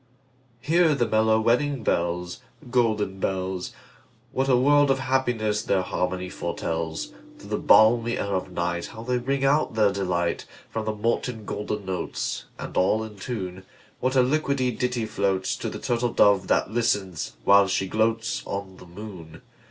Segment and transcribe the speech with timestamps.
[0.61, 2.39] Hear the mellow wedding bells,
[2.71, 3.71] Golden bells!
[4.31, 7.13] What a world of happiness their harmony foretells!
[7.37, 10.47] Through the balmy air of nightHow they ring out their delight!
[10.71, 13.63] From the molten golden notes, And all in tune,
[13.99, 19.43] What a liquid ditty floatsTo the turtle dove that listens, while she gloatsOn the moon!